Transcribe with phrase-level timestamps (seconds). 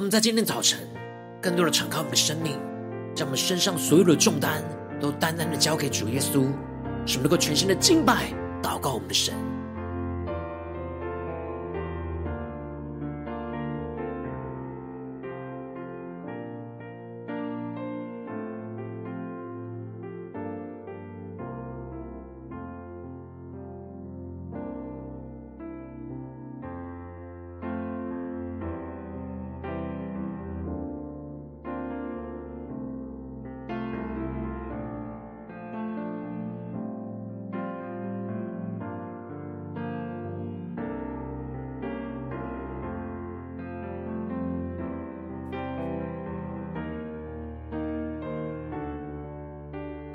[0.00, 0.78] 我们在今天早晨，
[1.42, 2.58] 更多的敞开我们的生命，
[3.14, 4.62] 将我们身上所有的重担
[4.98, 6.46] 都单单的交给主耶稣，
[7.04, 9.34] 使我们能够全心的敬拜、祷告我们的神。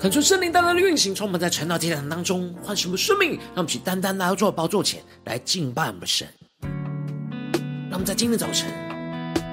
[0.06, 6.28] 恳求圣灵单单的运行，充满在晨祷祭坛当中，唤醒我们生命，让我们去单单来到主的宝座前来敬拜我们神。
[7.90, 8.70] 让我们在今天早晨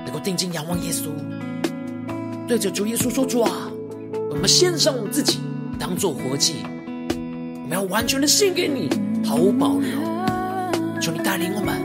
[0.05, 1.07] 能够定睛仰望耶稣，
[2.47, 3.67] 对着主耶稣说：“主啊，
[4.29, 5.39] 我们献上我们自己，
[5.79, 8.91] 当做活祭，我们要完全的献给你，
[9.27, 9.89] 毫无保留。
[11.01, 11.81] 求你带领我们，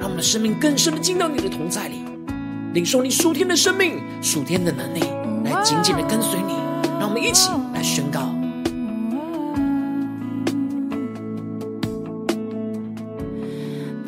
[0.00, 2.02] 让我们的生命更深的进到你的同在里，
[2.72, 5.02] 领受你属天的生命、属天的能力，
[5.44, 6.52] 来紧紧的跟随你。”
[7.04, 8.20] 让我们一起来宣告，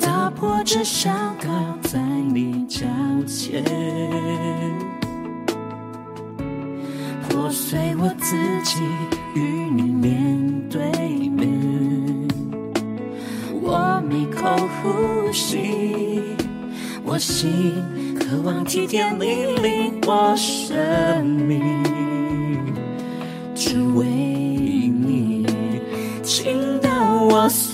[0.00, 1.50] 打破这山高
[1.82, 2.86] 在你脚
[3.26, 3.62] 前，
[7.28, 8.80] 破碎我自己
[9.34, 10.80] 与你面对
[11.28, 11.52] 面。
[13.60, 14.48] 我闭口
[14.80, 16.22] 呼吸，
[17.04, 17.74] 我心
[18.18, 20.74] 渴望体贴你领我生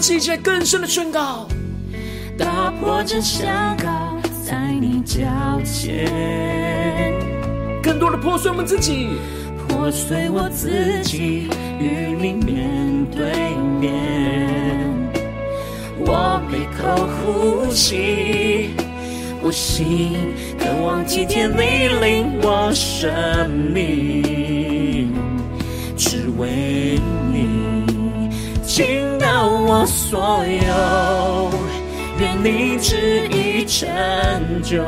[0.00, 1.46] 己，当作活祭，来更深的宣告。
[2.36, 5.22] 打破这山高在你脚
[5.64, 7.14] 前，
[7.82, 9.08] 更多的破碎我们自己，
[9.68, 11.48] 破碎我自己，
[11.78, 13.84] 与你面对面。
[16.06, 18.70] 我闭口呼吸，
[19.40, 25.12] 我心渴望体贴你领我生命，
[25.96, 26.98] 只为
[27.32, 27.33] 你
[28.74, 31.48] 倾倒我所有，
[32.18, 33.88] 愿你旨意成
[34.64, 34.82] 就。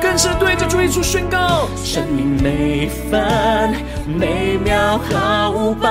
[0.00, 3.74] 更是对着主耶稣宣告：生命每分
[4.06, 5.90] 每秒毫无保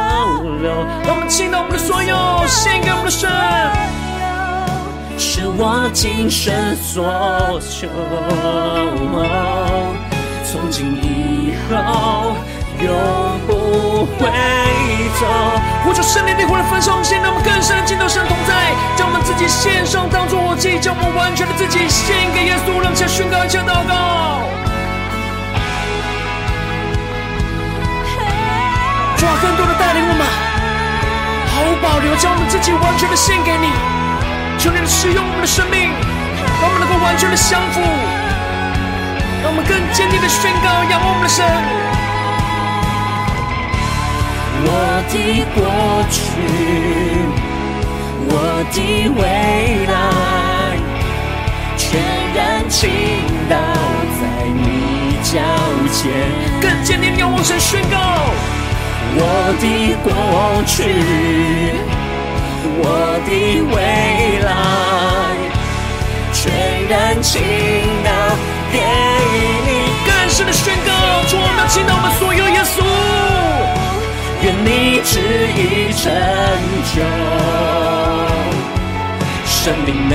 [0.61, 0.71] 留，
[1.03, 2.15] 让我们倾倒我们的所有，
[2.47, 3.29] 献给我们的神。
[5.17, 7.03] 是我今生所
[7.59, 7.89] 求，
[10.45, 12.31] 从今以后
[12.83, 14.29] 永不回
[15.19, 15.25] 头。
[15.83, 24.41] 呼求圣灵的火来焚烧，让我们更深的进到神同在，将我们自己献上，当作活祭，将我们完全的自己献给耶稣，让下宣告，一下祷告。
[29.15, 30.25] 主啊，更多的带领我们，
[31.53, 33.69] 毫无保留，将我们自己完全的献给你，
[34.57, 35.93] 求你的使用我们的生命，
[36.59, 37.79] 让我们能够完全的相符，
[39.43, 40.54] 让我们更坚定的宣。
[44.67, 44.69] 我
[45.11, 45.13] 的
[45.53, 45.57] 过
[46.09, 46.17] 去，
[48.27, 48.33] 我
[48.73, 48.77] 的
[49.15, 49.21] 未
[49.85, 49.95] 来，
[51.77, 51.83] 全
[52.33, 52.37] 然
[52.69, 52.79] 倾
[53.47, 53.53] 倒
[54.19, 54.59] 在你
[55.23, 55.29] 脚
[55.93, 55.95] 前。
[56.59, 57.95] 更坚定的仰望神宣告。
[59.17, 59.19] 我
[59.61, 59.63] 的
[60.03, 60.11] 过
[60.65, 60.75] 去，
[62.81, 62.83] 我
[63.25, 63.29] 的
[63.71, 63.75] 未
[64.43, 64.49] 来，
[66.33, 66.43] 全
[66.89, 67.31] 然倾
[68.03, 68.09] 倒
[68.73, 68.75] 给
[69.65, 69.69] 你。
[70.05, 70.91] 更深的宣告，
[71.29, 72.83] 主，我们倾倒我们所有，耶稣，
[74.45, 75.19] 愿你旨
[75.57, 76.13] 意成
[76.93, 77.01] 就，
[79.43, 80.13] 生命每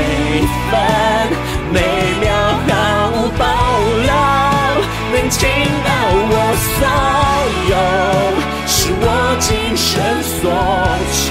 [0.70, 0.72] 分
[1.72, 1.76] 每
[2.20, 2.30] 秒
[2.68, 2.70] 毫
[3.10, 3.42] 无保
[4.06, 4.10] 留，
[5.10, 5.38] 能倾
[5.84, 5.90] 倒
[6.30, 6.32] 我
[6.78, 6.78] 所
[7.70, 7.74] 有。
[8.68, 9.04] 是我
[9.40, 9.90] 今生
[10.22, 10.40] 所
[11.10, 11.26] 求，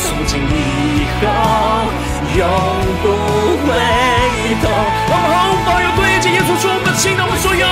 [0.00, 1.22] 从今以后
[2.38, 2.40] 永
[3.02, 3.04] 不
[3.66, 3.68] 回
[4.62, 4.64] 头。
[5.08, 7.66] 我们毫无保留对着耶稣说，我们倾倒我所有，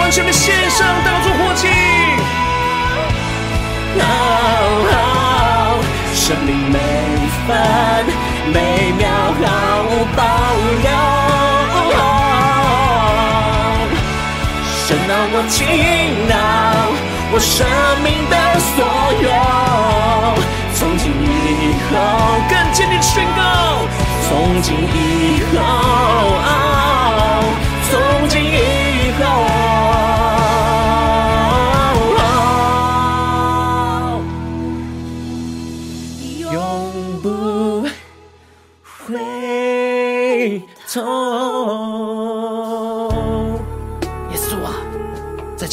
[0.00, 1.66] 完全的献上，当作活祭。
[4.00, 4.04] 哦
[4.92, 5.80] 哦，
[6.14, 6.76] 生命每
[7.46, 7.48] 分
[8.52, 8.56] 每
[8.92, 9.02] 秒
[9.40, 9.42] 毫
[9.82, 10.20] 无保
[10.82, 10.88] 留。
[14.86, 15.56] 神啊，我倾
[16.28, 16.32] 倒
[17.30, 17.56] 我生
[18.02, 18.34] 命的
[18.74, 18.76] 所
[19.20, 19.28] 有，
[20.74, 21.92] 从今以后
[22.48, 23.40] 更坚定的宣告，
[24.26, 24.28] 从
[24.62, 24.96] 今以
[25.52, 25.56] 后，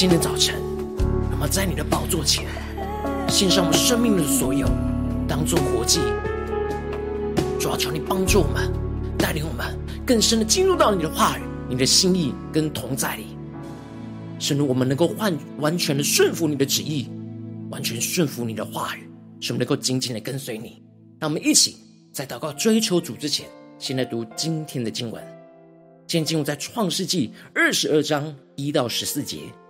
[0.08, 0.62] 今天早晨，
[1.32, 2.46] 那么在你的宝座前
[3.28, 4.70] 献上我们生命的所有，
[5.28, 6.00] 当做活祭。
[7.60, 8.72] 主要求你帮助我们，
[9.18, 9.66] 带领我们
[10.06, 13.36] 更深的进入到你的话语、你的心意跟同在里，
[14.38, 17.10] 使我们能够换完全的顺服你的旨意，
[17.72, 19.10] 完全顺服你的话语，
[19.40, 20.84] 使我们能够紧紧的跟随你。
[21.18, 21.78] 让我们一起
[22.14, 23.48] 在祷告追求主之前，
[23.80, 25.20] 先来读今天的经文。
[26.06, 29.40] 今天经文在创世纪二十二章一到十四节。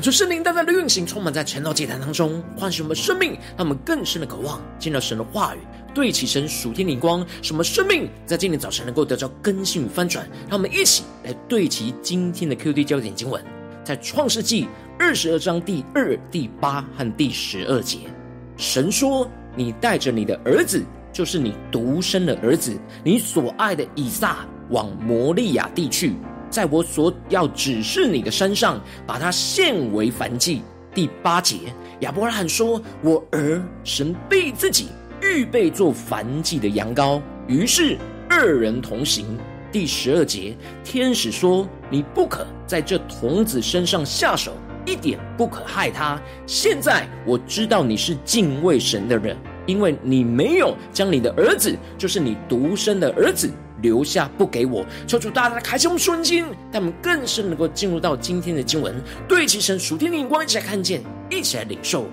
[0.00, 5.58] 可是圣灵大大的运行，充满在晨祷祭坛当中，唤醒我们生命，让我们更深的渴望见到神的话语，
[5.92, 10.26] 对齐神属天灵光，什么生命在今天早晨能够得到更新与翻转。
[10.48, 13.44] 让我们一起来对齐今天的 QD 焦点经文，
[13.84, 14.66] 在创世纪
[14.98, 17.98] 二十二章第二、第八和第十二节，
[18.56, 26.14] 神说：“你带着你的儿子，就是你独生的儿子，你所爱的以撒，往摩利亚地去。”
[26.50, 30.62] 在我所要指示你的山上，把它献为燔祭。
[30.92, 31.56] 第八节，
[32.00, 34.88] 亚伯拉罕说：“我儿，神必自己
[35.22, 37.96] 预备做燔祭的羊羔。”于是
[38.28, 39.38] 二人同行。
[39.70, 44.52] 第十二节，天使说：“你不可在这童子身上下手，
[44.84, 46.20] 一点不可害他。
[46.44, 53.48] 现在我知道你是敬畏神的人，因为你没有将你的儿子，就是你独生的儿子。”
[53.82, 58.94] 留下不给我，求主大大的开启我们瞬间，让我们更深能够进入到今天的经文，
[59.28, 62.06] 对齐神属天的眼光，一起来看见，一起来领受。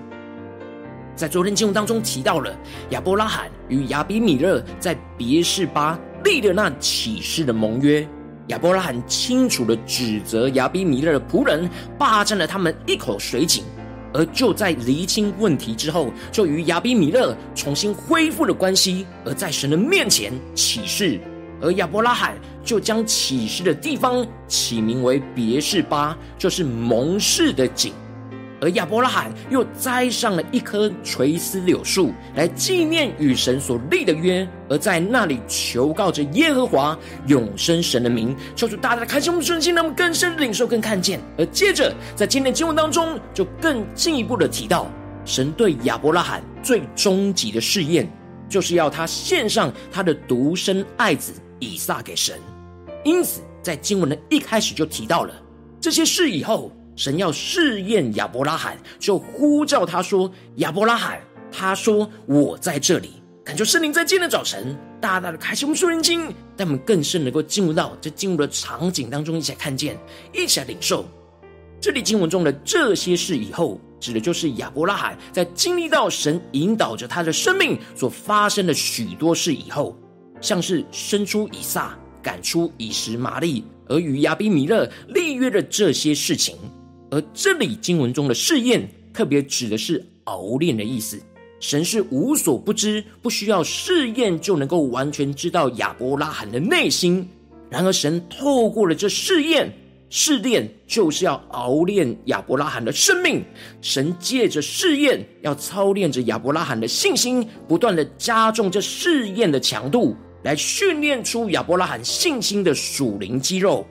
[1.16, 2.56] 在昨天经文当中提到了
[2.90, 8.06] 亚伯拉罕与亚比米勒在别是巴立了那起誓的盟约，
[8.48, 13.64] 亚伯拉罕清楚的指责亚比米勒的仆人霸占了他们一口水井，
[14.14, 21.20] 而就在厘清问题之后，就与亚比米勒重新恢复了关系，而在神的面前起誓。
[21.60, 27.92] 而亚伯拉罕就将起誓的地方起名为别是巴，就是盟誓的井。
[28.60, 36.98] 而亚伯拉罕又栽上了一棵垂丝柳树，来纪念与神所立的约，而在那里求告着耶和华
[37.28, 41.20] 永生神的名，求主大大开启我们的心，让我们更深的领受、更看见。
[41.36, 44.90] 而接着在今天的经文当中，就更进一步的提到，
[45.24, 48.10] 神对亚伯拉罕最终极的试验，
[48.48, 51.32] 就是要他献上他的独生爱子。
[51.58, 52.38] 以撒给神，
[53.04, 55.34] 因此在经文的一开始就提到了
[55.80, 66.24] 这些事以后，神要试验亚伯拉罕，就呼叫他说：“亚伯拉罕。”他说：“我在这里。”感觉圣灵在今天的早晨大大的开启我们属灵经，
[66.56, 69.96] 让我们更是能够进入到这进入的场景当中，一起来看见，
[70.34, 71.06] 一起来领受。
[71.80, 79.96] 这里经文中的这些事以后，指的就是亚伯拉罕在经历到神引导着他的生命所发生的许多事以后。
[80.40, 86.56] 像是生出以撒、赶出以实玛利，而与亚比米勒立约的这些事情，
[87.10, 91.20] 而这里经文中的试验，特别指的是熬炼的意思。
[91.60, 97.28] 神是无所不知，不需要试验就能够完全知道亚伯拉罕的内心。
[97.68, 99.72] 然而，神透过了这试验、
[100.08, 103.44] 试炼，就是要熬炼亚伯拉罕的生命。
[103.80, 110.16] 神借着试验，要操练着亚伯拉罕的信心，不断的加重这试验的强度。
[110.42, 113.86] 来训练出亚伯拉罕信心的属灵肌肉，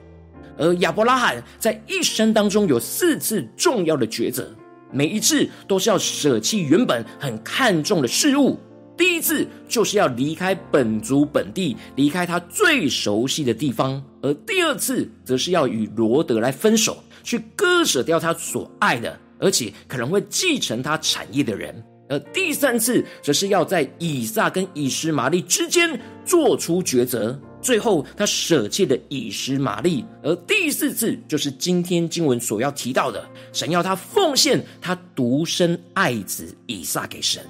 [0.56, 4.50] 而亚伯拉罕在一生当中有四次重要的抉择，
[4.90, 8.58] 每一次都是要舍弃原本很看重的事物。
[8.96, 21.80] 第一次就是要离开本族本地，离开他最熟悉的地方；而第二次则是要与罗德来分手，去割舍掉他所爱的，而且可能会继承他产业的人。
[22.08, 30.04] 而第三次则是要在以撒跟以实玛利之间做出抉择，最后他舍弃了以实玛利。
[30.22, 37.42] 而第四次就是今天经文所要提到的，神要他奉献他独生爱子以撒给神。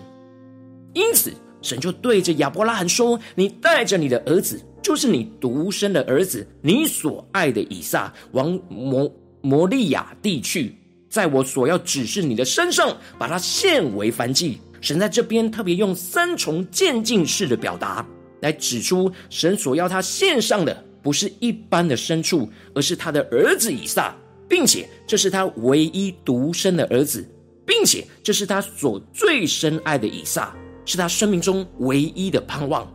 [0.94, 9.08] 因此，神就对着亚伯拉罕说：“你带着你的儿子，就是你独生的儿子，你所爱的以撒，往摩
[9.40, 10.74] 摩利亚地去。”
[11.18, 14.60] 在我所要指示你的身上，把它献为燔祭。
[14.80, 18.06] 神在这边特别用三重渐进式的表达，
[18.40, 24.14] 来指出神所要他献上的，不是一般的牲畜，而是他的儿子以撒，
[24.48, 27.28] 并且这是他唯一独生的儿子，
[27.66, 32.88] 并且这是他所最深爱的以撒，是他生命中唯一的盼望。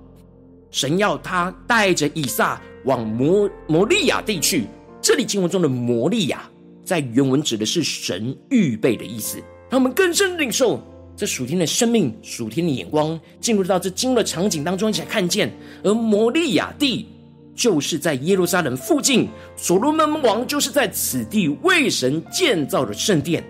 [0.72, 4.66] 神要他带着以撒往摩摩利亚地去。
[5.02, 6.50] 这里经文中的摩利亚。
[6.84, 9.38] 在原文指的是神预备的意思，
[9.70, 10.82] 让我们更深领受
[11.16, 15.52] 这属天的生命、属天的眼光，进入到这经的场景当中，一起来看见。
[15.84, 17.08] 而摩利亚地
[17.56, 23.44] 就是在耶路撒冷附近，所罗门王就是在此地为神建造的圣殿，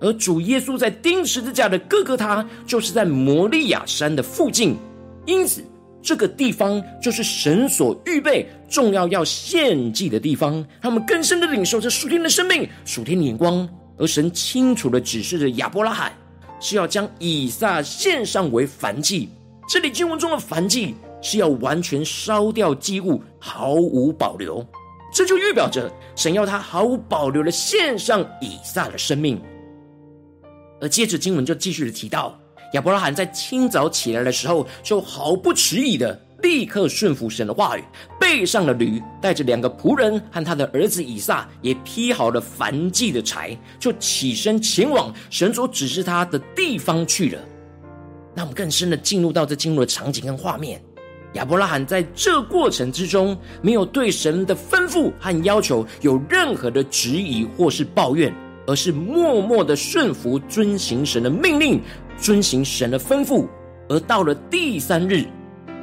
[0.00, 4.76] 而主耶稣在钉十字架的各各他，就是在摩利亚山的附近，
[5.26, 5.62] 因此。
[6.02, 13.68] 这个地方就是神所预备重要要献祭的地方，他们更深的领受这属天的生命、属天的眼光。
[13.98, 16.12] 而神清楚的指示着亚伯拉罕，
[16.58, 19.28] 是要将以撒献上为燔祭。
[19.68, 24.66] 这里经文中的燔祭是要完全烧掉祭物，毫无保留。
[25.14, 29.40] 这就预表着神要他毫无保留的献上以撒的生命。
[30.80, 32.36] 而接着经文就继续的提到，
[32.72, 37.84] 亚伯拉罕在清早起来的时候，就毫不迟疑的立刻顺服神的话语，
[38.18, 47.38] 背上了驴，带着两个仆人和他的儿子以撒，也劈好了燔祭的柴，就起身前往神所指示他的地方去了。
[48.34, 50.82] 那我们更深的进入到这经文的场景跟画面，
[51.34, 58.34] 亚伯拉罕在这过程之中，没有对神的吩咐和要求有任何的质疑或是抱怨，
[58.66, 61.80] 而是默默的顺服遵行神的命令。
[62.18, 63.48] 遵行神的吩咐，
[63.88, 65.24] 而到了第三日，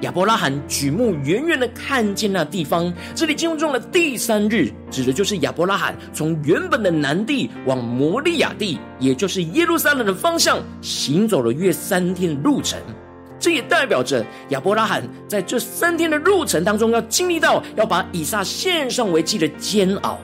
[0.01, 2.93] 亚伯拉罕举目远远的看见那地方。
[3.13, 12.79] 这里经文中的第三日，指的就是亚伯拉罕从原本的南地往摩利亚地，也就是耶路撒冷的方向，行走了约三天的路程。
[13.37, 20.17] 这也代表着亚伯拉罕在这三天的路程当中，要经历到要把以撒献上为祭的煎熬。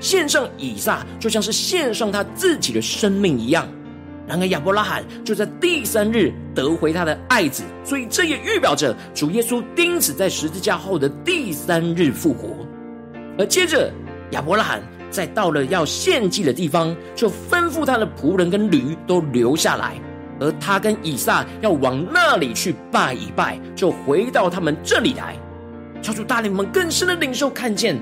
[0.00, 3.68] 献上以撒，就像是献上他自己的生命一样。
[4.26, 12.56] 然而，亚伯拉罕就在第三日得回他的爱子，所以这也预表着主耶稣钉死在十字架后的第三日复活。
[13.36, 13.92] 而接着，
[14.30, 20.00] 亚伯拉罕在到了要献祭的地方，就吩咐他的仆人跟驴都留下来，
[20.40, 25.36] 而他跟以撒要往那里去拜一拜，就回到他们这里来。
[26.00, 27.98] 求主带领我们更深的领受，看见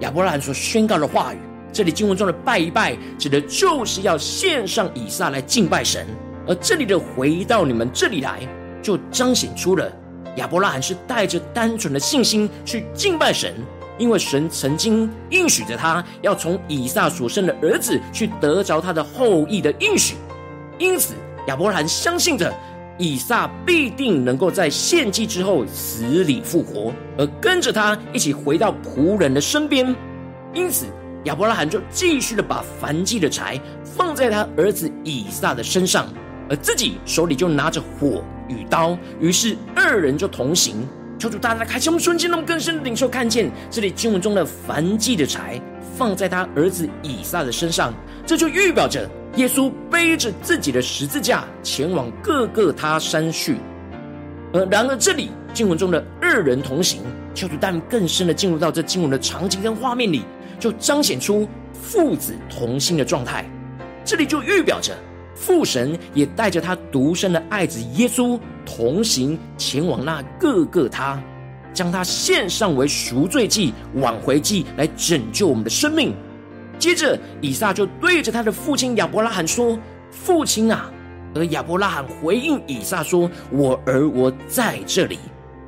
[0.00, 1.38] 亚伯拉罕所宣告的话语。
[1.72, 6.06] 这里经文中的拜一拜，指的就是要献上以撒来敬拜神；
[6.46, 8.40] 而这里的回到你们这里来，
[8.82, 9.92] 就彰显出了
[10.36, 13.54] 亚伯拉罕是带着单纯的信心去敬拜神，
[13.98, 20.14] 因为神曾经应许着他要从以撒所生的儿子去得着他的后裔的应许，
[20.78, 21.12] 因此
[21.48, 22.50] 亚伯拉罕相信着
[22.98, 29.94] 以撒必定能够在献祭之后死里复活，而跟着他一起回到仆人的身边，
[30.54, 30.86] 因此。
[31.24, 36.06] 亚伯拉罕就继续的把燔祭的柴放在他儿子以撒的身上，
[36.48, 40.86] 而自己手里就拿着火与刀，于是二人就同行。
[41.18, 45.60] 求主大大开启我们瞬间，那么更深的领受看见这里经文中的燔祭的柴
[45.98, 47.92] 放在他儿子以撒的身上，
[48.24, 53.56] 这就预表着耶稣背着自己的十字架前往各个他山去。
[54.52, 57.00] 而然而这里经文中的二人同行，
[57.34, 60.22] 求主带们更深的进入到这经文的场景跟画面里。
[60.58, 63.44] 就彰显出父子同心的状态，
[64.06, 64.96] 这里就预表着
[65.34, 71.22] 父神也带着他独生的爱子耶稣同行前往那各个他，
[71.74, 76.14] 将他献上为赎罪祭、挽回祭来拯救我们的生命。
[76.78, 79.78] 接着，以撒就对着他的父亲亚伯拉罕说
[80.10, 80.90] ：“父亲啊！”
[81.34, 85.18] 而亚伯拉罕回应以撒说：“我儿，我在这里。”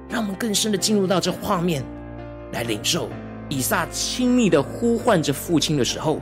[0.09, 1.85] 让我们更深的进入到这画面
[2.53, 3.11] 来领受。
[3.51, 6.21] 以撒亲密的呼唤着父亲的时候，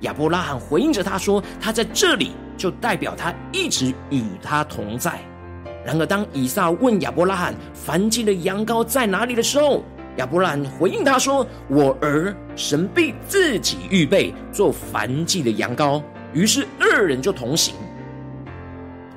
[0.00, 5.18] 亚伯拉罕回应着他说：“他在这里，就代表他一直与他同在。”
[5.84, 7.54] 然而，当以撒问亚伯拉罕
[7.86, 9.82] 燔祭的羊羔在哪里的时候，
[10.16, 17.74] 亚伯拉罕回应他说：“我儿，神必自己预备做燔祭的羊羔。”于是二人就同行。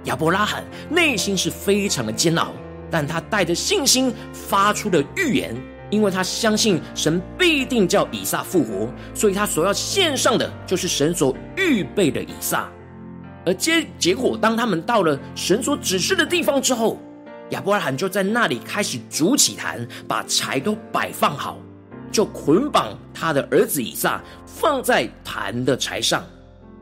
[0.06, 2.54] 亚伯拉罕内心是非常的煎熬，
[2.90, 5.56] 但他带着信心发出了预言。
[5.92, 12.68] 因为他相信神必定叫以撒复活，所以他所要献上的就是神所预备的以撒。
[13.46, 17.00] 而结结果，当他们到了神所指示的地方之后，
[17.52, 21.60] 亚伯拉罕就在那里开始筑起坛，把柴都摆放好，
[22.12, 26.26] 就捆绑他的儿子以撒放在坛的柴上。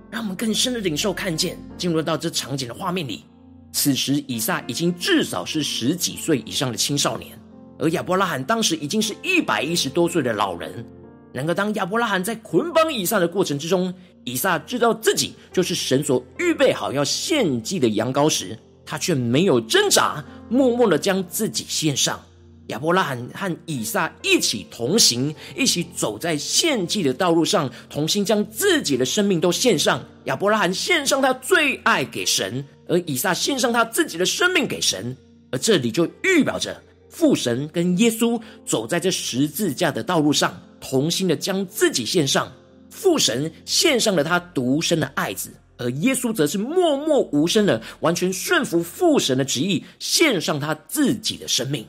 [0.10, 3.26] 让我们更深的领受看见，进入到这场景的画面里。
[3.74, 7.38] 此时以撒已经至少是十几岁以上的青少年。
[7.80, 10.86] 而亚伯拉罕当时已经是一百一十多岁的老人。
[11.34, 13.92] 然而，当亚伯拉罕在捆绑以撒的过程之中，
[14.24, 20.24] 以撒知道自己就是神所预备好要献祭的羊羔时，他却没有挣扎，
[20.54, 22.22] 默默的将自己献上。
[22.68, 30.02] 亚伯拉罕和以撒一起同行，一起走在献祭的道路上，同心将自己的生命都献上。
[30.26, 35.16] 亚伯拉罕献上他最爱给神，而以撒献上他自己的生命给神。
[35.52, 36.82] 而这里就预表着。
[37.10, 42.52] 父神跟耶稣走在这十字架的道路上，同心的将自己献上。
[42.90, 51.86] 父神献上了他独生的爱子，而耶稣则是默默无声的，完全顺服父神的旨意，献上他自己的生命。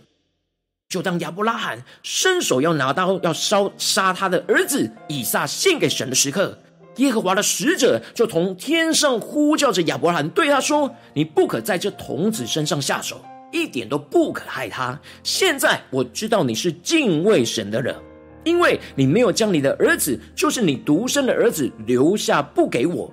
[0.89, 6.59] 就当亚伯拉罕伸手要拿刀要烧杀他的儿子以撒献给神的时刻，
[6.97, 13.21] 耶和华的使者就从天上呼叫着亚伯拉罕，对他说：“你不可在这童子身上下手。”
[13.53, 15.01] 一点都不可害他。
[15.23, 17.95] 现在我知道你是敬畏神的人，
[18.43, 23.13] 因为你没有将你的儿子，就是你独生的儿子留下不给我。”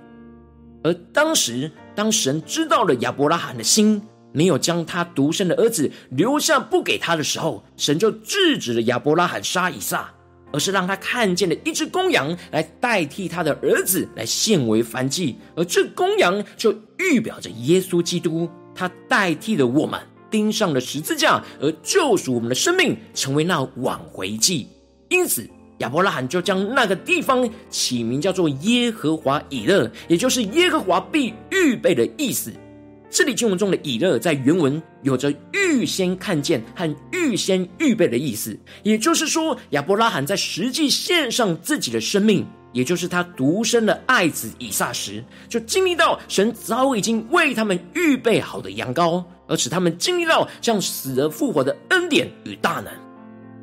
[0.83, 4.01] 而当时，当神知道了亚伯拉罕的心，
[4.33, 10.11] 没有将他独生的儿子留下不给他的时候，神就制止了亚伯拉罕杀以撒，
[10.51, 24.67] 而是让他看见了一只公羊来代替他的儿子来献为燔祭，而这公羊就预表着耶稣基督，他代替了我们钉上了十字架，而救赎我们的生命，成为那挽回祭。
[25.09, 25.47] 因此，
[25.81, 32.53] 亚伯拉罕就将那个地方起名叫做耶和华以勒，也就是耶和华必预备的意思。
[33.09, 53.10] 这里经文中的以勒在原文有着预先看见和预先预备的意思，也就是说，亚伯拉罕在实际献上自己的生命，也就是他独生的爱子以撒时，就经历到神早已经为他们预备好的羊羔，而使他们经历到像死而复活的恩典与大能。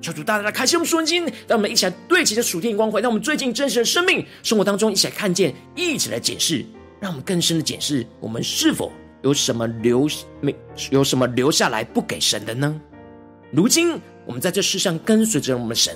[0.01, 6.65] 求主大大的开启我们属灵心，让我们一起来对齐着属天光辉，让我们最近真实的生命生活当中一起来看见，一起来检视，
[7.01, 8.93] 让我们更深的检视我们是否。
[9.23, 10.09] 有什么留
[10.41, 10.55] 没
[10.91, 12.81] 有什么留下来不给神的呢？
[13.51, 15.93] 如今我们在这世上跟随着我们的神，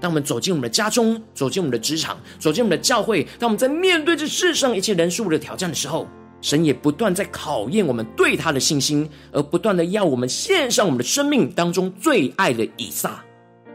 [0.00, 6.08] 当我们走进我们的家中，走进我们的职场，走进我们的教会，当我们在面对这世上一切人事物的挑战的时候，
[6.40, 13.23] 神也不断在考验我们对他的信心，而不断的要我们献上我们的生命当中最爱的以撒。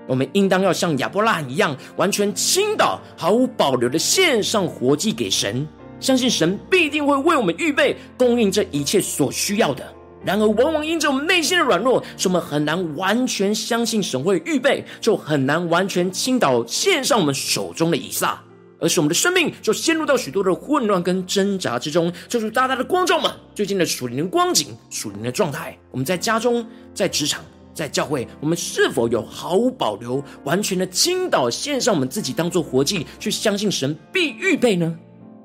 [0.09, 5.65] 我们应当要像亚伯拉罕一样，完全倾倒，毫无保留的献上活祭给神。
[5.99, 9.83] 相信神必定会为我们预备供应这一切所需要的。
[10.25, 18.41] 然而，往往因着我们内心的软弱，使我们很难完全相信神会预备，就很难完全倾倒献上我们手中的以撒，
[18.79, 22.11] 而使我们的生命就陷入到许多的混乱跟挣扎之中。
[22.27, 25.77] 就是大大的光照们最近的属灵的光景、属灵的状态。
[25.91, 27.41] 我们在家中、在职场、
[27.73, 34.97] 在教会，我们是否有毫无保留、完全的倾倒献上我们自己当做活祭，去相信神必预备呢？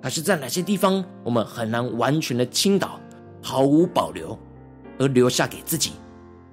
[0.02, 3.00] 还是在哪些地方，我们很难完全的倾倒，
[3.40, 4.38] 毫无保留，
[4.98, 5.92] 而留下给自己，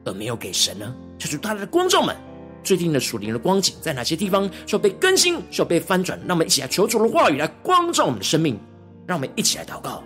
[0.05, 0.95] 而没有给神呢？
[1.17, 2.15] 就是他的观众们，
[2.63, 6.17] 最近的属灵的光景，在哪些地方需要被更新，需要被翻转？
[6.27, 8.57] 让我们一起来求主的话语来光照我们的生命，
[9.05, 10.01] 让我们一起来祷告。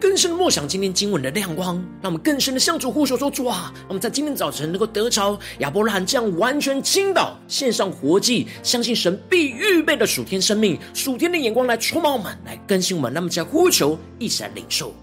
[0.00, 13.12] 更深的默想今天经文的亮光，让我们更深的向主呼求说：“主啊，让我们在今天早晨能够得着亚伯拉罕这样完全倾倒、献上活祭，相信神必预备的属天生命、属天的眼光来充满我们，来更新我们。
[13.12, 14.94] 那么，在呼求一起来领受。”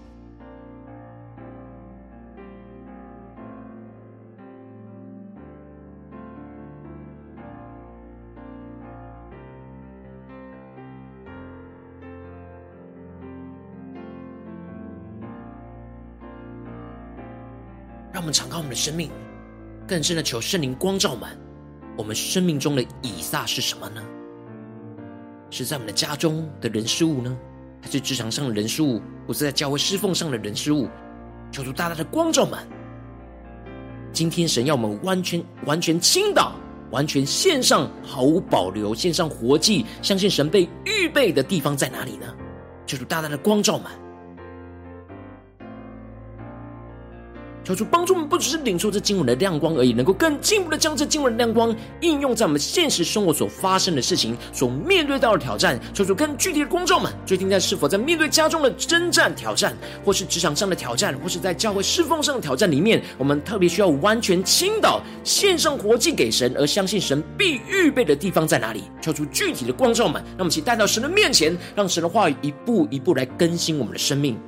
[18.28, 19.10] 们敞开我们的生命，
[19.86, 21.34] 更深的求圣灵光照满
[21.96, 24.02] 我们生命中的以撒是什么呢？
[25.48, 27.34] 是在我们的家中的人事物呢，
[27.80, 30.90] 还是职场上的人事物，或是在教会侍奉上的人事物？
[31.50, 32.68] 求主大大的光照满。
[34.12, 36.52] 今天神要我们完全完全倾倒，
[36.90, 42.26] 完全献上，毫无保留献上活祭，相信神被预备的地方在哪里呢？
[42.86, 43.90] 求主大大的光照满。
[47.68, 55.78] 求主帮助我们，不只是领受这经文的亮光而已，能够更进一步的将这经文的亮光应用在我们现实生活所发生的事情、所面对到的挑战。
[55.92, 68.84] 求主更具体的光照们，最近在是否在面对家中的征战挑战，或是职场上的挑战，或是在教会侍奉上的挑战里面，我们特别需要完全倾倒、献上活祭给神，而相信神必预备的地方在哪里？
[69.02, 74.38] 求主具体的光照们，让我们一起带到神的面前，让神的话语一步一步来更新我们的生命。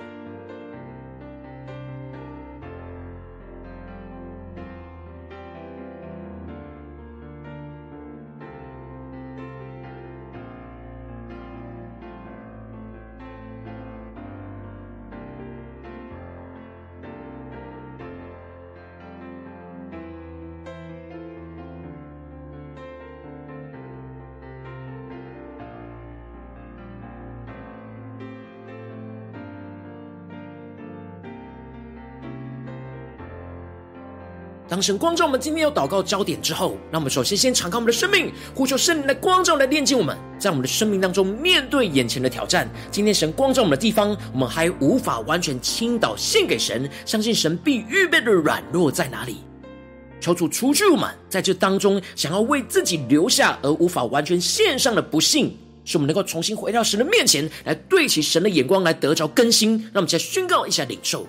[34.71, 42.71] 当神光照我们今天有祷告焦点之后，让我们首先先敞开我们的生命，呼求圣灵的光照来炼净我们，在我们的生命当中面对眼前的挑战。
[42.89, 49.39] 今天神光照我们的地方，我们还无法完全倾倒献给神，相信神必预备的软弱在哪里？
[50.21, 55.53] 求主除去我们在这当中想要为自己留下而无法完全献上的不幸，
[55.85, 59.73] 使我们能够重新回到神的面前来对齐神的眼光，来得着更新。
[59.93, 61.27] 让我们再宣告一下领受。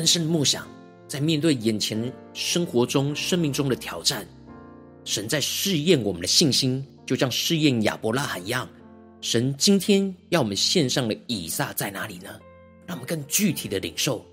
[0.00, 0.66] 更深的梦想，
[1.06, 4.26] 在面对眼前生活中、生命中的挑战，
[5.04, 8.66] 神在试验我们的信心，就像试验亚伯拉罕一样。
[9.20, 12.30] 神今天要我们献上的以撒在哪里呢？
[12.86, 14.24] 让我们更具体的领受，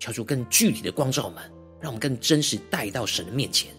[0.00, 1.44] 求出更具体的光照我们，
[1.80, 3.70] 让我们更真实带到神的面前。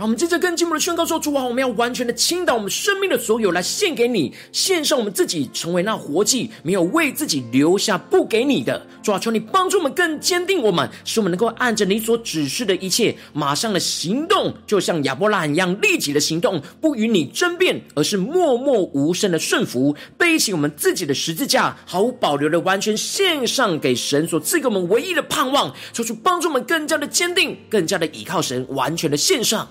[0.00, 8.86] 让我们接着更进一步的宣告说：“主啊，我们要完全的倾倒我们生命的所有来献给你，献上我们自己，成为那活祭，没有为自己留下不给你的。
[9.02, 25.74] 主啊，求你帮助我们更坚定我们，使我们能够按着你所指示的一切，马上的行动，就像亚伯拉罕一样立即的行动，不与你争辩，而是默默无声的顺服，背起我们自己的十字架，毫无保留的完全献上给神所赐给我们唯一的盼望。
[25.92, 29.68] 求主帮助我们更加的坚定，更加的倚靠神，完全的献上。”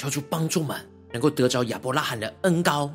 [0.00, 0.74] 求主帮助们
[1.12, 2.90] 能够得着亚伯拉罕的恩高，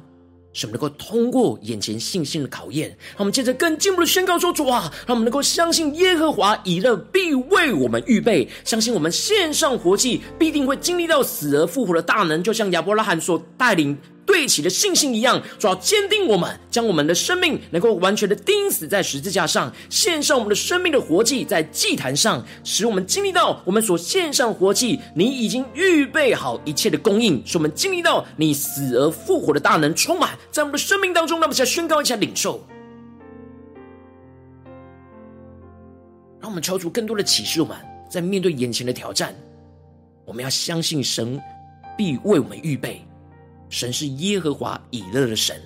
[0.53, 2.89] 使我们能够通过眼前信心的考验。
[3.09, 13.95] 让我们接着更进一步的宣告说：主啊，让我们能够相信耶和华以勒必为我们预备，相信我们献上活祭必定会经历到死而复活的大能，就像亚伯拉罕所带领。
[14.36, 31.39] 对齐的信心一样，主要坚定我们，将我们的生命能够完全的钉死在十字架上，献上我们的生命的活祭在祭坛上，使我们经历到我们所献上活祭，你已经预备好一切的供应，使我们经历到你死而复活的大能充满在我们的生命当中。
[31.39, 32.62] 那么，再宣告一下领受，
[36.41, 37.78] 让我们敲出更多的启示我们，
[38.10, 39.34] 在面对眼前的挑战，
[40.26, 41.41] 我们要相信神
[41.98, 43.02] 必为我们预备。
[43.69, 45.60] 神是耶和华以勒的神，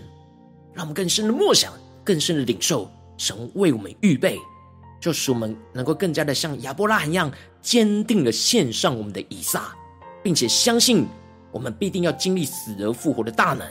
[0.73, 4.39] 让我们更深的默想，更深的领受神为我们预备，
[4.99, 7.31] 就使我们能够更加的像亚伯拉罕一样
[7.61, 9.75] 坚定的献上我们的以撒，
[10.23, 11.05] 并且相信
[11.51, 13.67] 我们必定要经历死而复活的大能，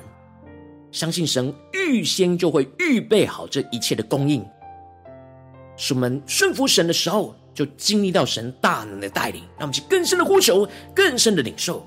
[0.93, 4.45] 相信神预先就会预备好这一切的供应，
[5.77, 11.85] 使我们顺服神的时候就经历到神大能的带领，让我们去更深的呼求，更深的领受。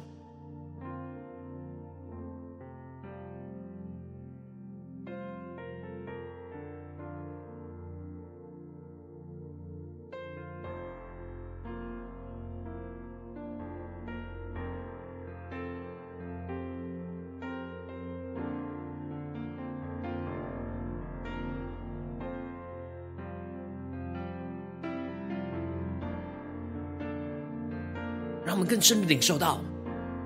[28.52, 29.62] 让我们更深的领受到，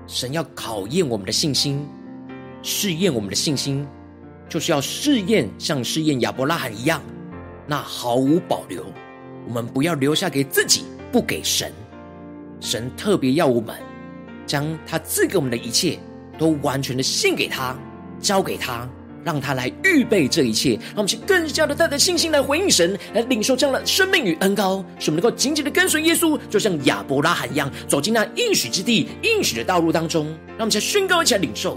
[0.08, 1.86] 神要考验我们的信心，
[2.60, 3.86] 试验我们的信心，
[4.48, 7.00] 就是要试验像试验亚伯拉罕一样，
[7.68, 8.84] 那毫无保留。
[9.46, 11.72] 我们不要留下给自己，不给神。
[12.58, 13.76] 神特别要我们
[14.44, 15.96] 将他赐给我们的一切，
[16.36, 17.78] 都完全的献给他，
[18.18, 18.88] 交给他。
[19.26, 30.26] 让他来预备这一切，让我们去更加的带着信心来回应神，来领受这样的生命与恩膏，使我们能够紧紧的跟随耶稣，就像亚伯拉罕一样，走进那应许之地、应许的道路当中。
[30.50, 31.76] 让我们先宣告一起来领受。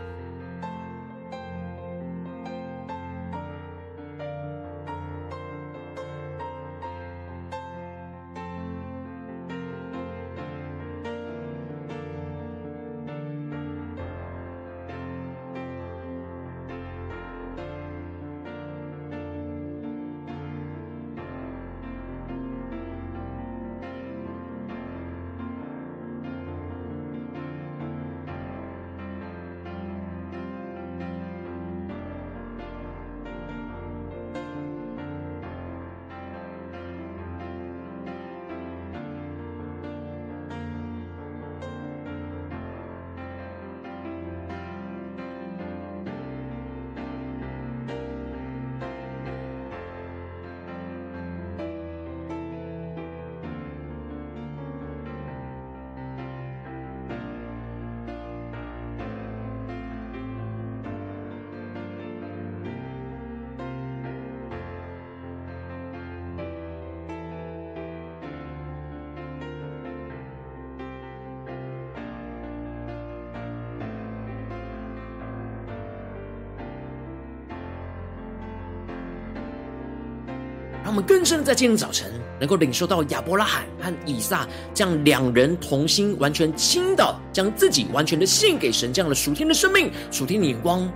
[81.21, 90.91] 更深在今天早晨，能够领受到亚伯拉罕和以撒这样两人同心，完全倾倒，将自己完全的献给神，这样的属天的生命、属天的眼光，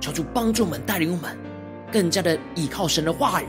[0.00, 1.34] 求主帮助我们，带领我们
[1.90, 3.46] 更加的依靠神的话语，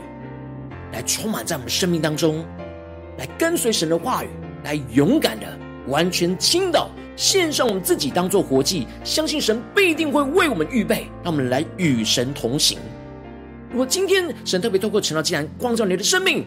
[0.90, 2.42] 来充满在我们生命当中，
[3.18, 4.28] 来跟随神的话语，
[4.64, 5.46] 来勇敢的
[5.86, 12.78] 完全倾倒，献上我们自己当做活祭，相信神必定会为我们预备，让我们来与神同行。
[13.70, 16.44] 如果今天神特别透过晨祷祭坛光照你的生命，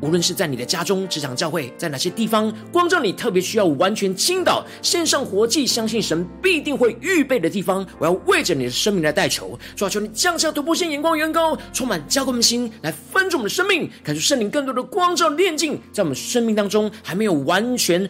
[0.00, 18.08] 无论是在你的家中、职场、教会，在哪些地方光照你，特别需要完全倾倒、献上活祭，相信神必定会预备的地方，我要为着你的生命来代求，主啊，求你降下突破性眼光，远高，充满交给我们心，来分足我们的生命，感受圣灵更多的光照炼净，在我们生命当中还没有完全。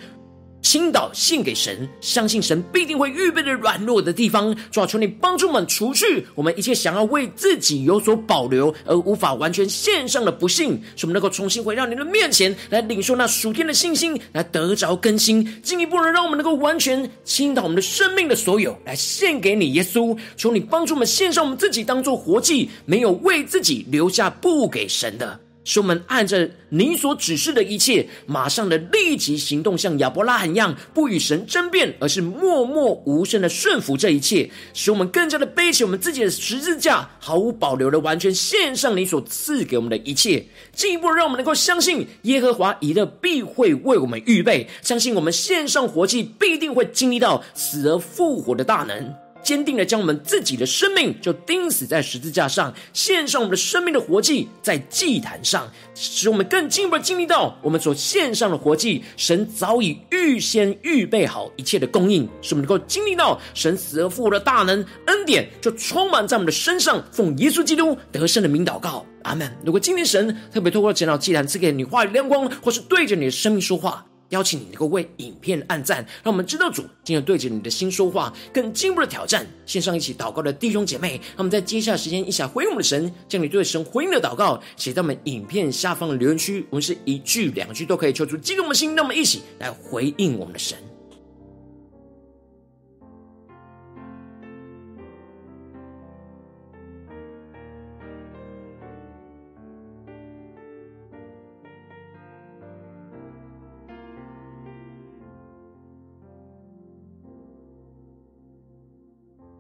[0.67, 20.19] 倾倒献给神，相信神必定会预备的软弱的地方，主啊，求你帮助我们除去我们一切想要为自己有所保留而无法完全献上的不幸，使我们能够重新回到你的面前来领受那属天的信心，来得着更新，进一步的让我们能够完全倾倒我们的生命的所有来献给你，耶稣。
[20.37, 25.46] 求你帮助我们献上我们自己当做活祭，没有为自己留下不给神的。
[25.67, 34.49] 使我们按着你所指示的一切，马上的立即行动，像亚伯拉罕一样，不与神争辩，而是默默无声的顺服这一切。
[34.73, 49.26] 使我们更加的背起我们自己的十字架，毫无保留的完全献上你所赐给我们的一切，进一步让我们能够相信耶和华以勒必会为我们预备，相信我们献上活祭必定会经历到死而复活的大能。
[49.47, 67.01] 坚定的将我们自己的生命就钉死在十字架上，献上我们的生命的活祭在祭坛上，使我们更进一步的经历到我们所献上的活祭，神早已预先预备好一切的供应，使我们能够经历到神死而复活的大能恩典，就充满在我们的身上。
[67.13, 69.49] 奉耶稣基督得胜的名祷告，阿门。
[69.65, 74.05] 如果今天神特别透过晨祷祭坛赐给你话语亮光，或是对着你的生命说话。
[74.31, 79.47] 邀请你能够为影片按赞，让我们知道主今天对着你的心说话，更进一步的挑战。
[79.65, 86.67] 线上一起祷告的弟兄姐妹，让我们在接下来时间一起来回应我们的神，将你对神回应的祷告写在我们影片下方的留言区。
[86.71, 90.77] 我们是一句两句都可以求出激动的心，让我们一起来回应我们的神。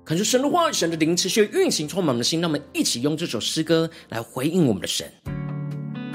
[0.07, 2.40] 可是神的话语，神的灵持续运行，充满我们的心。
[2.40, 5.04] 让我们一起用这首诗歌来回应我们的神。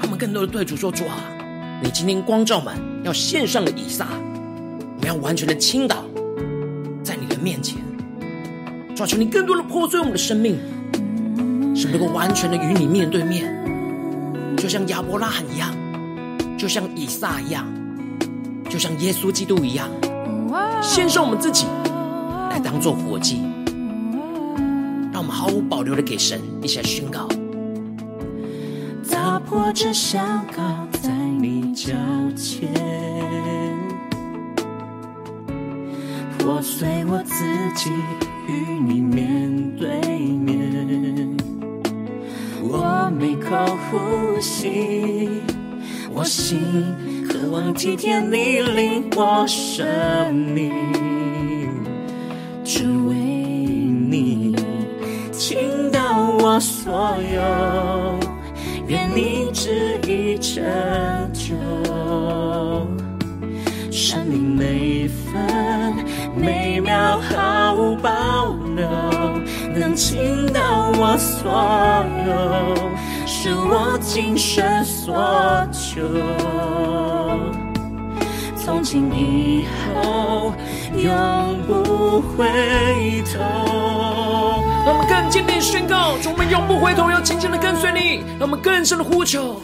[0.00, 1.30] 他们更多的对主说：主啊，
[1.82, 6.06] 你今天光照满要献上的以撒，我们要完全的倾倒
[7.04, 7.76] 在你的面前。
[8.96, 10.56] 抓住你更多的破碎我们的生命，
[11.76, 13.54] 使能够完全的与你面对面，
[14.56, 15.70] 就像亚伯拉罕一样，
[16.56, 17.70] 就像以撒一样，
[18.70, 19.90] 就像耶稣基督一样，
[20.82, 21.66] 献上我们自己
[22.48, 23.42] 来当做活祭。
[25.32, 27.26] 毫无保留的给神一起来宣告，
[29.10, 30.62] 打破这香膏
[31.00, 31.90] 在你脚
[32.36, 32.70] 前，
[36.38, 37.90] 破碎我自己，
[38.46, 39.88] 与你面对
[40.28, 41.34] 面。
[42.62, 43.56] 我每口
[43.90, 45.28] 呼吸，
[46.12, 46.60] 我心
[47.26, 50.70] 渴望体贴你领我生命，
[52.64, 53.16] 只为
[56.62, 57.40] 所有，
[58.86, 60.62] 愿你旨意成
[61.32, 61.56] 就。
[63.90, 65.96] 生命每分
[66.36, 68.88] 每秒毫无保留，
[69.74, 71.50] 能倾倒我所
[72.28, 72.32] 有，
[73.26, 75.12] 是我今生所
[75.72, 76.00] 求。
[78.56, 80.52] 从今以后，
[80.96, 84.11] 永不回头。
[84.84, 88.24] 让我们更坚定宣告，我们永不回头，要紧紧的跟随你。
[88.38, 89.60] 让我们更深的呼求，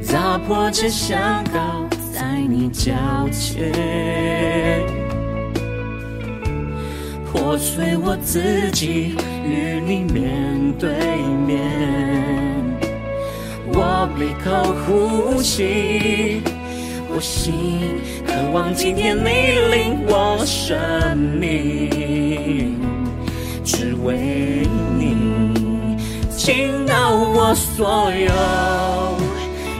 [0.00, 1.88] 砸破这香膏。
[2.12, 2.92] 在你脚
[3.30, 3.72] 前，
[7.30, 10.90] 破碎我自己，与你面对
[11.46, 11.60] 面。
[13.66, 16.42] 我闭口呼吸，
[17.08, 19.30] 我心渴望今天你
[19.70, 22.74] 领我生命，
[23.68, 24.66] 只为
[24.98, 25.94] 你
[26.34, 28.32] 倾倒我所有。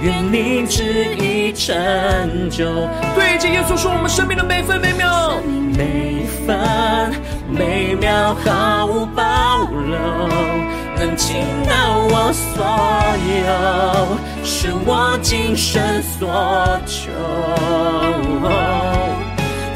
[0.03, 2.67] 愿你旨意成就。
[3.15, 5.41] 对，接耶稣说，我们生命的每分每秒，
[5.75, 7.15] 每分
[7.49, 9.99] 每秒毫无保留，
[10.99, 11.37] 能倾
[11.67, 12.63] 倒我所
[13.41, 16.29] 有，是我今生所
[16.87, 17.11] 求。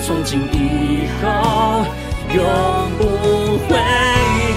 [0.05, 1.87] 从今以后，
[2.35, 2.43] 永
[2.99, 3.05] 不
[3.69, 3.77] 回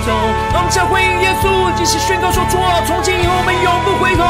[0.05, 0.11] 头。
[0.53, 4.23] 让我们再回应耶稣，继续宣告说：主啊，从今以后，我们永不回头。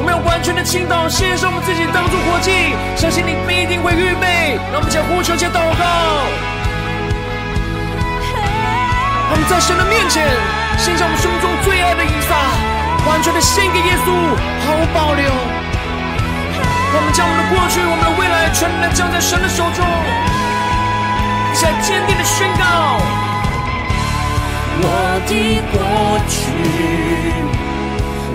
[0.00, 4.58] 我们要完全的倾倒，献上我们自己当作活祭，相信你必定会预备。
[4.72, 5.84] 让我们将呼求、将祷告，
[9.30, 10.26] 我们在神的面前
[10.80, 12.34] 献上我们生中最爱的以撒，
[13.06, 14.10] 完全的献给耶稣，
[14.64, 15.28] 毫无保留。
[16.90, 19.84] 我们将我们的过去、我们的未来，全然的交在神的手中。
[25.26, 25.32] 的
[25.72, 25.74] 过
[26.28, 26.36] 去，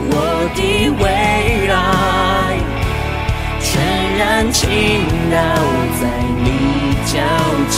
[0.10, 0.16] 我
[0.56, 0.60] 的
[1.00, 1.04] 未
[1.68, 1.76] 来，
[3.62, 3.72] 全
[4.18, 4.22] 然
[4.52, 4.62] 倾
[5.32, 5.36] 倒
[6.00, 6.02] 在
[6.44, 6.46] 你
[7.06, 7.12] 脚
[7.70, 7.74] 前。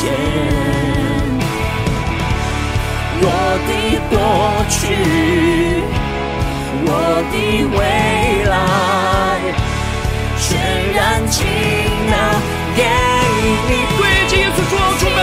[3.22, 3.24] 我
[3.68, 3.70] 的
[4.10, 4.14] 过
[4.70, 4.76] 去，
[6.86, 6.89] 我
[7.32, 7.34] 的
[7.76, 7.80] 未
[8.45, 8.53] 来，
[10.39, 10.45] 全
[10.93, 10.97] 然
[11.30, 11.36] 倾
[12.12, 12.14] 倒
[12.76, 12.80] 给
[13.68, 13.72] 你。
[13.97, 14.01] 对，
[14.38, 14.74] 耶稣说。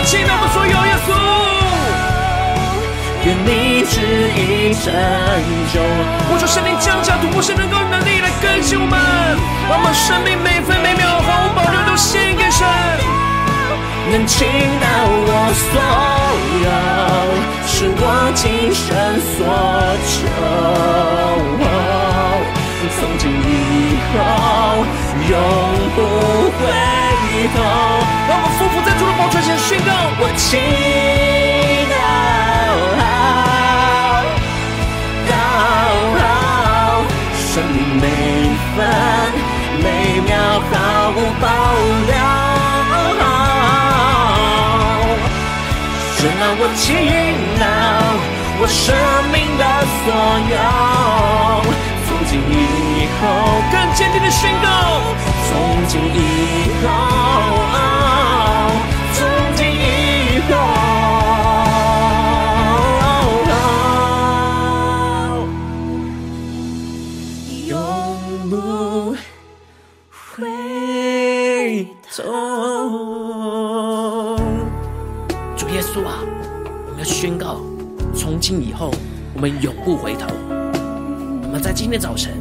[0.04, 0.92] 倾倒我所有，耶，
[3.92, 4.00] 你旨
[4.34, 4.90] 意成
[5.72, 5.80] 就。
[6.32, 8.96] 我说圣灵降下突破性能够能力来更新我们，
[9.68, 12.64] 让我们生命每分每秒毫无保留都献给神。
[14.10, 14.48] 能倾
[14.80, 14.86] 倒
[15.28, 15.76] 我所
[16.64, 16.68] 有，
[17.68, 18.88] 是我今生
[19.36, 19.44] 所
[20.08, 20.16] 求。
[22.98, 24.16] 从今以后，
[25.28, 25.34] 永
[25.94, 25.98] 不
[26.58, 26.60] 回
[27.54, 27.56] 头。
[28.28, 29.90] 让我们夫妇在主的宝座前宣告：
[30.20, 30.50] 我倾
[40.70, 40.72] 毫
[41.10, 41.46] 无保
[42.06, 42.12] 留。
[46.16, 46.84] 只让我倾
[47.58, 47.64] 倒
[48.60, 48.94] 我生
[49.32, 49.62] 命的
[50.02, 50.06] 所
[50.52, 50.54] 有。
[52.06, 53.22] 从今以后，
[53.72, 54.66] 更坚定的宣告：
[55.48, 55.50] 从
[55.88, 56.18] 今以
[56.84, 57.61] 后。
[79.42, 80.28] 我们永不回头。
[81.42, 82.32] 我们在今天早晨，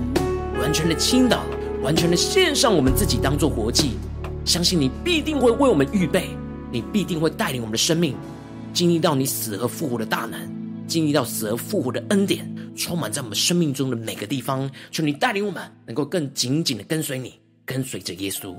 [0.59, 1.43] 完全的倾倒，
[1.81, 3.93] 完全的献上我们自己，当做活祭。
[4.45, 6.29] 相信你必定会为我们预备，
[6.71, 8.15] 你必定会带领我们的生命，
[8.71, 10.39] 经历到你死而复活的大能，
[10.85, 14.69] 经历到死而复活的恩典，充满在我们生命中的每个地方。
[14.91, 17.33] 求你带领我们，能够更紧紧的跟随你，
[17.65, 18.55] 跟随着耶稣。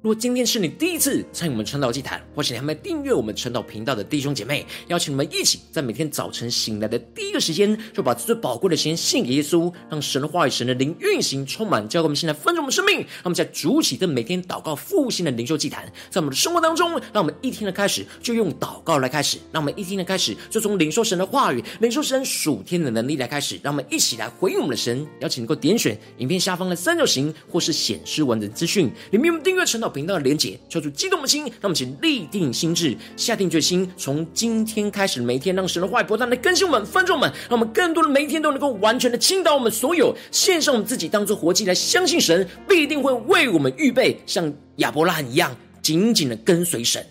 [0.00, 12.98] 如果今天是你第一次参与我们晨祷祭坛，或是你还没订阅我们晨祷频道的弟兄姐妹，邀请你们一起在每天早晨醒来的第一个时间，就把最宝贵的时间献给耶稣，让神的话语、神的灵运行充满，教给我们现在丰盛我们生命。
[12.98, 25.04] 让我们在主起的每天祷告复兴的灵修祭坛，在我们的生活当中，让我们一天的开始就用祷告来开始，让我们一天的开始就从领受神的话语、领受神属天的能力来开始，让我们一起来回应我们的神。
[25.18, 29.87] 邀请你能够点选影片下方的三角形，或是显示完整资讯里面有订阅晨祷。
[29.88, 47.04] 频道的连结，求主激动的心，让我们请立定心智，下定决心，从今天开始，每一天让神的话语不断的更新我们、翻转我们，让我们更多的每一天都能够完全的倾倒我们所有，献上我们自己当做活祭来相信神必定会为我们预备，像亚伯拉罕一样紧紧的跟随神。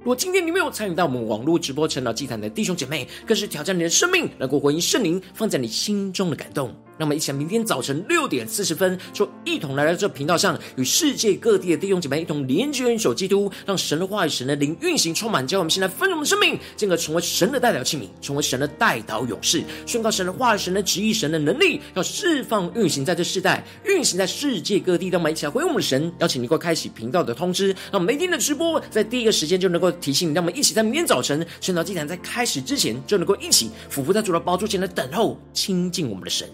[0.00, 6.74] 如果今天你没有参与到我们网络直播晨祷祭坛的弟兄姐妹，更是挑战你的生命，能够回应圣灵放在你心中的感动。
[6.96, 25.08] 让我们一起来，明天早晨六点四十分，就一同来到这频道上，与世界各地的弟兄姐妹一同连接、联手基督，让神的话语、神的灵运行充满，教我们现在分我们的生命，进而成为神的代表器皿，成为神的代祷勇士，宣告神的话语、神的旨意、神的能力，要释放运行在这世代，运行在世界各地。
[25.08, 30.34] 让我们一起来回应我们的神，邀请你过开启频道的通知，让我们每天的直播在第一个时间就能够提醒你。
[30.34, 36.48] 让我们一起在明天早晨晨祷祭坛在开始之前，就能够一起俯伏在主的宝座前来等候亲近我们的神。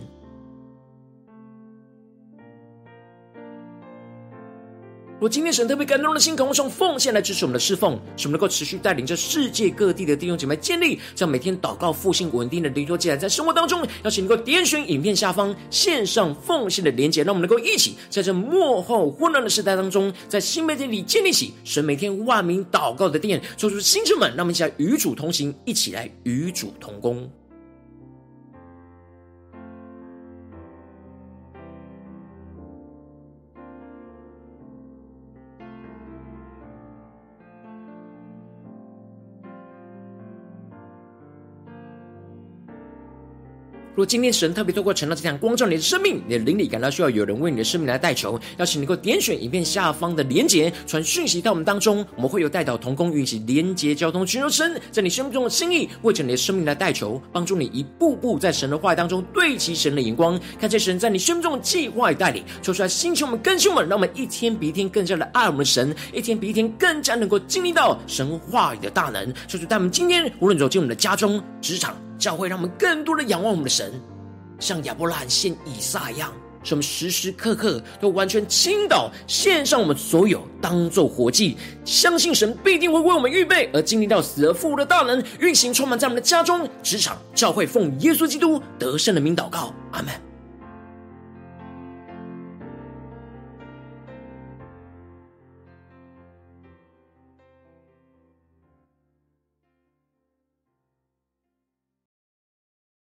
[5.21, 27.31] 如果今天神特别感动的心，渴望用奉献来支持我们的侍奉，使我们能够持续带领着世界各地的弟兄姐妹建立这样每天祷告复兴稳定的灵桌祭坛，在生活当中，邀请能够点选影片下方线上奉献的连结，让我们能够一起在这末后混乱的时代当中，在新媒体里建立起神每天万名祷告的殿，做出星球们，让我们一起来与主同行，一起来与主同工。
[44.01, 69.31] 如果今天神特别透过晨祷祭坛光照你的生命，你的灵里感到需要有人为你的生命来代求，邀请你能够点选影片下方的连结，传讯息到我们当中，我们会有代祷同工运行连结交通，寻求神在你生命中的心意，为着你的生命来代求，帮助你一步步在神的话语当中对齐神的眼光，看见神在你生命中的计划与带领，求出来星球们更新我们，让我们一天比一天更加的爱我们的神，一天比一天更加能够经历到神话语的大能。
[69.47, 71.95] 求主带我们今天无论走进我们的家中、职场。
[72.21, 73.93] 教会让我们更多的仰望我们的神，
[74.61, 76.31] 像亚伯拉罕献以撒一样，
[76.63, 90.30] 使我们时时刻刻都完全倾倒，献上我们所有，当做活祭，相信神必定会为我们预备，而经历到死而复活的大能运行，充满在我们的家中、职场、教会，奉耶稣基督得胜的名祷告，阿门。